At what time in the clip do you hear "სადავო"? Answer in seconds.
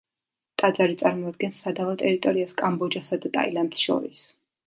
1.65-1.93